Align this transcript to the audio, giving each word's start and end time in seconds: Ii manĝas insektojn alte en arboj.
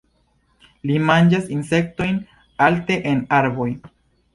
Ii 0.93 1.01
manĝas 1.11 1.53
insektojn 1.57 2.21
alte 2.71 3.01
en 3.15 3.25
arboj. 3.43 3.75